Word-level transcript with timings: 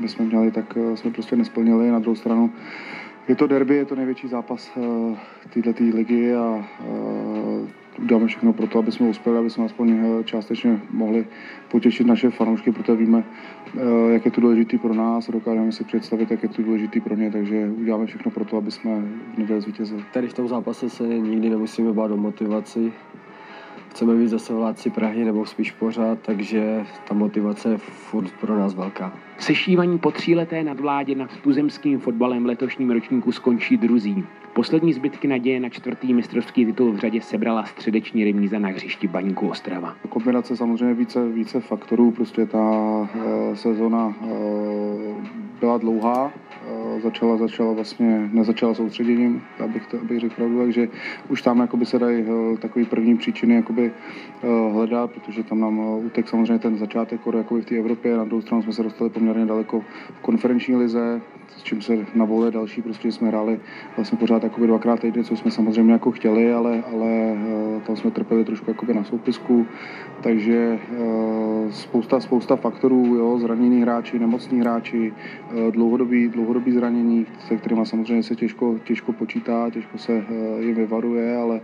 my 0.00 0.08
jsme 0.08 0.24
měli, 0.24 0.50
tak 0.50 0.78
jsme 0.94 1.10
prostě 1.10 1.36
nesplnili. 1.36 1.90
Na 1.90 1.98
druhou 1.98 2.16
stranu 2.16 2.50
je 3.28 3.34
to 3.34 3.46
derby, 3.46 3.76
je 3.76 3.84
to 3.84 3.94
největší 3.94 4.28
zápas 4.28 4.78
této 5.54 5.84
ligy 5.94 6.34
a 6.34 6.64
uděláme 8.02 8.26
všechno 8.26 8.52
pro 8.52 8.66
to, 8.66 8.78
aby 8.78 8.92
jsme 8.92 9.08
uspěli, 9.08 9.38
aby 9.38 9.50
jsme 9.50 9.64
aspoň 9.64 9.90
eh, 9.90 10.24
částečně 10.24 10.80
mohli 10.90 11.26
potěšit 11.70 12.06
naše 12.06 12.30
fanoušky, 12.30 12.72
protože 12.72 12.94
víme, 12.94 13.24
eh, 13.76 14.12
jak 14.12 14.24
je 14.24 14.30
to 14.30 14.40
důležitý 14.40 14.78
pro 14.78 14.94
nás 14.94 15.28
a 15.28 15.32
dokážeme 15.32 15.72
si 15.72 15.84
představit, 15.84 16.30
jak 16.30 16.42
je 16.42 16.48
to 16.48 16.62
důležitý 16.62 17.00
pro 17.00 17.14
ně, 17.14 17.30
takže 17.30 17.68
uděláme 17.68 18.06
všechno 18.06 18.30
pro 18.30 18.44
to, 18.44 18.56
aby 18.56 18.70
jsme 18.70 19.00
v 19.34 19.38
neděli 19.38 19.60
zvítězili. 19.60 20.04
Tady 20.12 20.28
v 20.28 20.34
tom 20.34 20.48
zápase 20.48 20.90
se 20.90 21.08
nikdy 21.08 21.50
nemusíme 21.50 21.92
bát 21.92 22.10
o 22.10 22.16
motivaci. 22.16 22.92
Chceme 23.98 24.14
být 24.14 24.28
zase 24.28 24.54
vládci 24.54 24.90
Prahy 24.90 25.24
nebo 25.24 25.46
spíš 25.46 25.72
pořád, 25.72 26.18
takže 26.22 26.86
ta 27.08 27.14
motivace 27.14 27.68
je 27.68 27.76
furt 27.78 28.30
pro 28.40 28.58
nás 28.58 28.74
velká. 28.74 29.12
Sešívaní 29.38 29.98
po 29.98 30.10
tříleté 30.10 30.62
nadvládě 30.62 31.14
nad 31.14 31.36
tuzemským 31.36 31.98
fotbalem 31.98 32.42
v 32.42 32.46
letošním 32.46 32.90
ročníku 32.90 33.32
skončí 33.32 33.76
druzí. 33.76 34.24
Poslední 34.54 34.92
zbytky 34.92 35.28
naděje 35.28 35.60
na 35.60 35.68
čtvrtý 35.68 36.14
mistrovský 36.14 36.66
titul 36.66 36.92
v 36.92 36.98
řadě 36.98 37.20
sebrala 37.20 37.64
středeční 37.64 38.24
remíza 38.24 38.58
na 38.58 38.68
hřišti 38.68 39.08
Baníku 39.08 39.48
Ostrava. 39.48 39.96
Kombinace 40.08 40.56
samozřejmě 40.56 40.94
více, 40.94 41.28
více 41.28 41.60
faktorů, 41.60 42.10
prostě 42.10 42.46
ta 42.46 42.58
e, 43.14 43.56
sezona 43.56 44.14
e, 44.22 44.28
byla 45.60 45.78
dlouhá, 45.78 46.32
začala, 47.00 47.36
začala 47.36 47.72
vlastně, 47.72 48.28
nezačala 48.32 48.74
soustředěním, 48.74 49.42
abych, 49.64 49.86
to, 49.86 50.00
abych 50.00 50.20
řekl 50.20 50.34
pravdu, 50.34 50.58
takže 50.58 50.88
už 51.28 51.42
tam 51.42 51.60
jakoby 51.60 51.86
se 51.86 51.98
dají 51.98 52.24
e, 52.24 52.56
takový 52.56 52.84
první 52.84 53.16
příčiny 53.16 53.54
jakoby, 53.54 53.92
e, 54.42 54.72
hledat, 54.72 55.10
protože 55.10 55.42
tam 55.42 55.60
nám 55.60 55.80
e, 55.80 56.06
utek 56.06 56.28
samozřejmě 56.28 56.58
ten 56.58 56.78
začátek 56.78 57.20
jakoby 57.36 57.62
v 57.62 57.66
té 57.66 57.76
Evropě, 57.76 58.16
na 58.16 58.24
druhou 58.24 58.42
stranu 58.42 58.62
jsme 58.62 58.72
se 58.72 58.82
dostali 58.82 59.10
poměrně 59.10 59.46
daleko 59.46 59.80
v 59.80 60.20
konferenční 60.22 60.76
lize, 60.76 61.20
s 61.56 61.62
čím 61.62 61.82
se 61.82 62.06
na 62.14 62.24
vole 62.24 62.50
další, 62.50 62.82
prostě 62.82 63.12
jsme 63.12 63.28
hráli 63.28 63.60
vlastně 63.96 64.18
pořád 64.18 64.42
jakoby 64.42 64.66
dvakrát 64.66 65.00
týdně, 65.00 65.24
co 65.24 65.36
jsme 65.36 65.50
samozřejmě 65.50 65.92
jako 65.92 66.10
chtěli, 66.10 66.52
ale, 66.52 66.82
ale 66.92 67.08
eh, 67.08 67.80
tam 67.86 67.96
jsme 67.96 68.10
trpěli 68.10 68.44
trošku 68.44 68.70
jakoby 68.70 68.94
na 68.94 69.04
soupisku, 69.04 69.66
takže 70.22 70.78
eh, 70.92 71.72
spousta, 71.72 72.20
spousta 72.20 72.56
faktorů, 72.56 73.04
jo, 73.04 73.38
zranění 73.38 73.82
hráči, 73.82 74.18
nemocní 74.18 74.60
hráči, 74.60 75.12
eh, 75.50 75.70
dlouhodobý, 75.70 76.28
dlouhodobý 76.28 76.72
zranění, 76.72 77.26
se 77.48 77.56
kterými 77.56 77.86
samozřejmě 77.86 78.22
se 78.22 78.36
těžko, 78.36 78.78
těžko 78.84 79.12
počítá, 79.12 79.70
těžko 79.70 79.98
se 79.98 80.24
jim 80.60 80.74
vyvaruje, 80.74 81.36
ale 81.36 81.60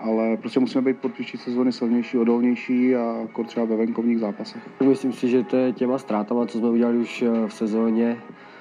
ale 0.00 0.36
prostě 0.36 0.60
musíme 0.60 0.82
být 0.82 0.98
pod 0.98 1.12
příští 1.12 1.38
sezóny 1.38 1.72
silnější, 1.72 2.18
odolnější 2.18 2.96
a 2.96 3.16
jako 3.20 3.44
třeba 3.44 3.66
ve 3.66 3.76
venkovních 3.76 4.18
zápasech. 4.18 4.62
Myslím 4.88 5.12
si, 5.12 5.28
že 5.28 5.42
to 5.42 5.56
je 5.56 5.72
těma 5.72 5.98
ztrátama, 5.98 6.46
co 6.46 6.58
jsme 6.58 6.68
udělali 6.68 6.98
už 6.98 7.24
v 7.46 7.52
sezóně, 7.52 8.16
Eh, 8.16 8.55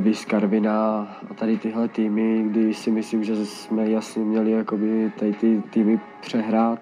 Víš 0.00 0.24
Karvina 0.24 1.08
a 1.30 1.34
tady 1.34 1.58
tyhle 1.58 1.88
týmy, 1.88 2.44
kdy 2.50 2.74
si 2.74 2.90
myslím, 2.90 3.24
že 3.24 3.46
jsme 3.46 3.90
jasně 3.90 4.24
měli 4.24 4.50
jakoby 4.50 5.12
tady 5.18 5.32
ty 5.32 5.62
týmy 5.70 6.00
přehrát 6.20 6.80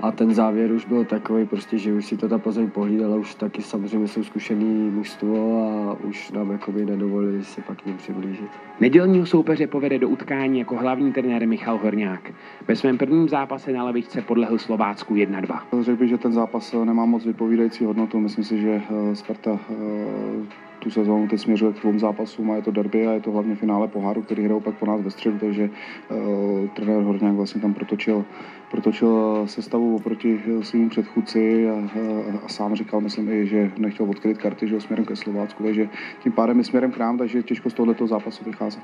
a 0.00 0.12
ten 0.12 0.34
závěr 0.34 0.72
už 0.72 0.84
byl 0.86 1.04
takový, 1.04 1.46
prostě, 1.46 1.78
že 1.78 1.92
už 1.92 2.06
si 2.06 2.16
to 2.16 2.28
ta 2.28 2.38
Plzeň 2.38 2.70
pohlídala, 2.70 3.16
už 3.16 3.34
taky 3.34 3.62
samozřejmě 3.62 4.08
jsou 4.08 4.24
zkušený 4.24 4.90
mužstvo 4.90 5.64
a 5.64 5.96
už 6.04 6.30
nám 6.30 6.50
jakoby 6.50 6.84
nedovolili 6.84 7.44
se 7.44 7.60
pak 7.60 7.82
k 7.82 7.86
ním 7.86 7.96
přiblížit. 7.96 8.50
Nedělního 8.80 9.26
soupeře 9.26 9.66
povede 9.66 9.98
do 9.98 10.08
utkání 10.08 10.58
jako 10.58 10.76
hlavní 10.76 11.12
trenér 11.12 11.48
Michal 11.48 11.78
Horňák. 11.78 12.32
Ve 12.68 12.76
svém 12.76 12.98
prvním 12.98 13.28
zápase 13.28 13.72
na 13.72 13.84
levičce 13.84 14.22
podlehl 14.22 14.58
Slovácku 14.58 15.14
1-2. 15.14 15.60
Řekl 15.80 15.98
bych, 15.98 16.08
že 16.08 16.18
ten 16.18 16.32
zápas 16.32 16.74
nemá 16.84 17.04
moc 17.04 17.24
vypovídající 17.24 17.84
hodnotu. 17.84 18.20
Myslím 18.20 18.44
si, 18.44 18.60
že 18.60 18.82
eh, 18.90 19.16
Sparta 19.16 19.58
eh, 19.70 20.69
tu 20.80 20.90
sezónu 20.90 21.28
teď 21.28 21.40
směřuje 21.40 21.72
k 21.72 21.80
dvou 21.80 21.98
zápasům 21.98 22.50
a 22.50 22.56
je 22.56 22.62
to 22.62 22.70
derby 22.70 23.06
a 23.06 23.12
je 23.12 23.20
to 23.20 23.30
hlavně 23.30 23.54
finále 23.54 23.88
poháru, 23.88 24.22
který 24.22 24.44
hrajou 24.44 24.60
pak 24.60 24.74
po 24.74 24.86
nás 24.86 25.00
ve 25.00 25.10
středu, 25.10 25.38
takže 25.38 25.70
uh, 26.10 26.68
trenér 26.68 27.02
Horňák 27.02 27.34
vlastně 27.34 27.60
tam 27.60 27.74
protočil, 27.74 28.24
protočil 28.70 29.42
sestavu 29.46 29.96
oproti 29.96 30.40
svým 30.62 30.88
předchůdci 30.88 31.70
a, 31.70 31.72
a, 31.72 32.44
a, 32.44 32.48
sám 32.48 32.74
říkal, 32.74 33.00
myslím 33.00 33.32
i, 33.32 33.46
že 33.46 33.70
nechtěl 33.78 34.10
odkryt 34.10 34.38
karty, 34.38 34.68
že 34.68 34.80
směrem 34.80 35.04
ke 35.04 35.16
Slovácku, 35.16 35.62
takže 35.62 35.88
tím 36.22 36.32
pádem 36.32 36.58
je 36.58 36.64
směrem 36.64 36.92
k 36.92 36.98
nám, 36.98 37.18
takže 37.18 37.42
těžko 37.42 37.70
z 37.70 37.74
tohoto 37.74 38.06
zápasu 38.06 38.44
vycházet. 38.44 38.82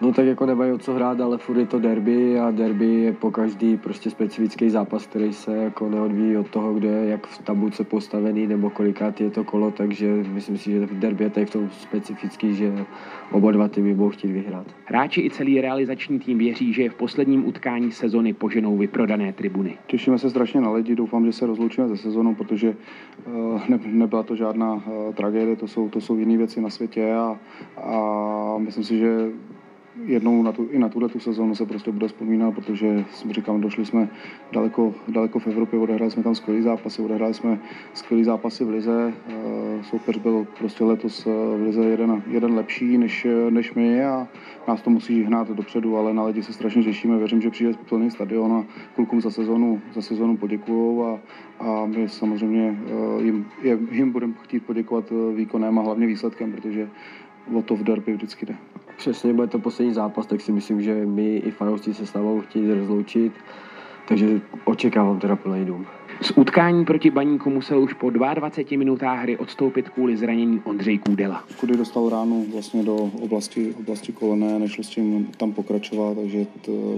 No 0.00 0.12
tak 0.12 0.26
jako 0.26 0.46
nemají 0.46 0.72
o 0.72 0.78
co 0.78 0.94
hrát, 0.94 1.20
ale 1.20 1.38
furt 1.38 1.58
je 1.58 1.66
to 1.66 1.78
derby 1.78 2.38
a 2.38 2.50
derby 2.50 2.86
je 2.86 3.12
po 3.12 3.30
každý 3.30 3.76
prostě 3.76 4.10
specifický 4.10 4.70
zápas, 4.70 5.06
který 5.06 5.32
se 5.32 5.56
jako 5.56 5.88
neodvíjí 5.88 6.36
od 6.36 6.50
toho, 6.50 6.74
kde 6.74 6.88
je 6.88 7.10
jak 7.10 7.26
v 7.26 7.42
tabulce 7.42 7.84
postavený 7.84 8.46
nebo 8.46 8.70
kolikát 8.70 9.20
je 9.20 9.30
to 9.30 9.44
kolo, 9.44 9.70
takže 9.70 10.06
myslím 10.32 10.58
si, 10.58 10.70
že 10.70 10.86
v 10.86 10.98
derby 10.98 11.24
je 11.24 11.30
tady 11.30 11.46
v 11.46 11.50
tom 11.50 11.70
specifický, 11.70 12.54
že 12.54 12.72
oba 13.32 13.52
dva 13.52 13.68
týmy 13.68 13.94
budou 13.94 14.10
chtít 14.10 14.32
vyhrát. 14.32 14.66
Hráči 14.84 15.20
i 15.20 15.30
celý 15.30 15.60
realizační 15.60 16.18
tým 16.18 16.38
věří, 16.38 16.72
že 16.72 16.90
v 16.90 16.94
posledním 16.94 17.46
utkání 17.48 17.92
sezony 17.92 18.32
poženou 18.32 18.76
vyprodané 18.76 19.27
tribuny. 19.32 19.78
Těšíme 19.86 20.18
se 20.18 20.30
strašně 20.30 20.60
na 20.60 20.72
lidi, 20.72 20.94
doufám, 20.94 21.26
že 21.26 21.32
se 21.32 21.46
rozloučíme 21.46 21.88
ze 21.88 21.96
sezonou, 21.96 22.34
protože 22.34 22.76
uh, 23.26 23.60
ne, 23.68 23.80
nebyla 23.86 24.22
to 24.22 24.36
žádná 24.36 24.74
uh, 24.74 25.14
tragédie, 25.14 25.56
to 25.56 25.68
jsou, 25.68 25.88
to 25.88 26.00
jsou 26.00 26.16
jiné 26.16 26.36
věci 26.36 26.60
na 26.60 26.70
světě 26.70 27.12
a, 27.14 27.38
a 27.76 28.58
myslím 28.58 28.84
si, 28.84 28.98
že 28.98 29.30
jednou 30.04 30.42
na 30.42 30.52
tu, 30.52 30.68
i 30.70 30.78
na 30.78 30.88
tuhle 30.88 31.08
tu 31.08 31.20
sezónu 31.20 31.54
se 31.54 31.66
prostě 31.66 31.92
bude 31.92 32.08
vzpomínat, 32.08 32.54
protože 32.54 33.04
říkám, 33.30 33.60
došli 33.60 33.84
jsme 33.84 34.08
daleko, 34.52 34.94
daleko 35.08 35.38
v 35.38 35.46
Evropě, 35.46 35.78
odehráli 35.78 36.10
jsme 36.10 36.22
tam 36.22 36.34
skvělý 36.34 36.62
zápasy, 36.62 37.02
odehráli 37.02 37.34
jsme 37.34 37.58
skvělý 37.94 38.24
zápasy 38.24 38.64
v 38.64 38.68
Lize. 38.68 39.12
Eh, 39.28 39.34
soupeř 39.82 40.18
byl 40.18 40.46
prostě 40.58 40.84
letos 40.84 41.26
eh, 41.26 41.30
v 41.30 41.62
Lize 41.62 41.84
jeden, 41.84 42.22
jeden 42.30 42.54
lepší 42.54 42.98
než, 42.98 43.26
než 43.50 43.74
my 43.74 44.04
a 44.04 44.28
nás 44.68 44.82
to 44.82 44.90
musí 44.90 45.22
hnát 45.22 45.48
dopředu, 45.48 45.96
ale 45.96 46.14
na 46.14 46.24
lidi 46.24 46.42
se 46.42 46.52
strašně 46.52 46.82
těšíme. 46.82 47.18
Věřím, 47.18 47.40
že 47.40 47.50
přijde 47.50 47.72
plný 47.88 48.10
stadion 48.10 48.52
a 48.52 48.64
klukům 48.94 49.20
za 49.20 49.30
sezónu, 49.30 49.80
za 49.94 50.02
sezónu 50.02 50.36
poděkují 50.36 51.02
a, 51.06 51.18
a 51.64 51.86
my 51.86 52.08
samozřejmě 52.08 52.78
eh, 53.18 53.22
jim, 53.22 53.46
jim 53.90 54.12
budeme 54.12 54.34
chtít 54.42 54.60
poděkovat 54.60 55.04
výkonem 55.34 55.78
a 55.78 55.82
hlavně 55.82 56.06
výsledkem, 56.06 56.52
protože 56.52 56.88
o 57.54 57.62
to 57.62 57.76
v 57.76 57.82
derby 57.82 58.12
vždycky 58.12 58.46
jde. 58.46 58.56
Přesně, 58.96 59.32
bude 59.32 59.46
to 59.46 59.58
poslední 59.58 59.94
zápas, 59.94 60.26
tak 60.26 60.40
si 60.40 60.52
myslím, 60.52 60.82
že 60.82 61.06
my 61.06 61.36
i 61.36 61.50
fanoušci 61.50 61.94
se 61.94 62.06
s 62.06 62.14
námi 62.14 62.40
chtějí 62.40 62.74
rozloučit, 62.74 63.32
takže 64.08 64.40
očekávám 64.64 65.20
teda 65.20 65.36
plný 65.36 65.64
dům. 65.64 65.86
Z 66.22 66.32
utkání 66.36 66.84
proti 66.84 67.10
Baníku 67.10 67.50
musel 67.50 67.80
už 67.80 67.92
po 67.92 68.10
22 68.10 68.78
minutách 68.78 69.22
hry 69.22 69.36
odstoupit 69.36 69.88
kvůli 69.88 70.16
zranění 70.16 70.60
Ondřej 70.64 70.98
Kůdela. 70.98 71.44
Kudy 71.60 71.76
dostal 71.76 72.08
ránu 72.08 72.46
vlastně 72.52 72.82
do 72.82 72.96
oblasti, 72.96 73.74
oblasti 73.78 74.12
kolene, 74.12 74.58
nešlo 74.58 74.84
s 74.84 74.88
tím 74.88 75.28
tam 75.36 75.52
pokračovat, 75.52 76.16
takže 76.16 76.46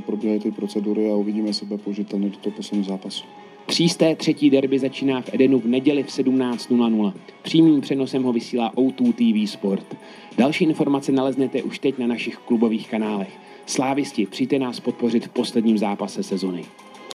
probíhají 0.07 0.41
ty 0.41 0.51
procedury 0.51 1.11
a 1.11 1.15
uvidíme, 1.15 1.49
jestli 1.49 1.67
bude 1.67 1.83
použitelný 1.83 2.31
do 2.31 2.37
toho 2.37 2.57
posledního 2.57 2.91
zápasu. 2.91 3.25
Třísté 3.67 4.15
třetí 4.15 4.51
derby 4.51 4.79
začíná 4.79 5.21
v 5.21 5.35
Edenu 5.35 5.61
v 5.61 5.67
neděli 5.67 6.03
v 6.03 6.09
17.00. 6.09 7.13
Přímým 7.43 7.81
přenosem 7.81 8.23
ho 8.23 8.33
vysílá 8.33 8.73
O2 8.75 9.13
TV 9.13 9.51
Sport. 9.51 9.97
Další 10.39 10.65
informace 10.65 11.13
naleznete 11.13 11.63
už 11.63 11.79
teď 11.79 11.99
na 11.99 12.07
našich 12.07 12.37
klubových 12.37 12.91
kanálech. 12.91 13.39
Slávisti, 13.67 14.27
přijďte 14.27 14.59
nás 14.59 14.81
podpořit 14.81 15.27
v 15.27 15.29
posledním 15.29 15.79
zápase 15.79 16.23
sezony. 16.23 16.65